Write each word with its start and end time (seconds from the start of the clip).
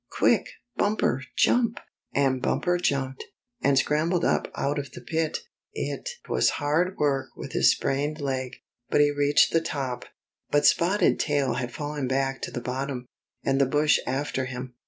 Quick, 0.09 0.47
Bumper, 0.77 1.21
jump!" 1.37 1.79
And 2.15 2.41
Bumper 2.41 2.79
jumped, 2.79 3.23
and 3.61 3.77
scrambled 3.77 4.25
up 4.25 4.47
out 4.55 4.79
of 4.79 4.89
the 4.93 5.01
pit. 5.01 5.37
It 5.73 6.09
was 6.27 6.49
hard 6.57 6.97
work 6.97 7.29
with 7.37 7.51
his 7.51 7.73
sprained 7.75 8.19
leg, 8.19 8.55
but 8.89 8.99
he 8.99 9.11
reached 9.11 9.53
the 9.53 9.61
top. 9.61 10.05
But 10.49 10.65
Spotted 10.65 11.19
Tail 11.19 11.53
had 11.53 11.71
fallen 11.71 12.07
back 12.07 12.41
to 12.41 12.49
the 12.51 12.61
bottom, 12.61 13.05
and 13.45 13.61
the 13.61 13.67
bush 13.67 13.99
after 14.07 14.45
him. 14.45 14.73